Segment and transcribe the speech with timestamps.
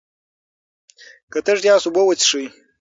[1.31, 2.45] که تږي یاست، اوبه وڅښئ.